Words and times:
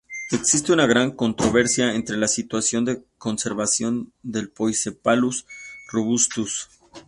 Existe 0.31 0.73
una 0.73 0.87
gran 0.87 1.11
controversia 1.11 1.93
entre 1.93 2.17
la 2.17 2.27
situación 2.27 2.85
de 2.85 3.03
conservación 3.19 4.11
del 4.23 4.49
"Poicephalus 4.49 5.45
robustus". 5.91 6.69